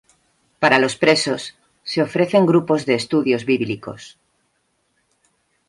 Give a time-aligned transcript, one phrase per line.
[0.59, 4.17] Para los presos, se ofrecen grupos de estudios bíblicos.